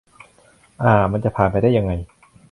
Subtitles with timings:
[0.83, 1.91] อ่า มันจะผ่านไปได้ยังไง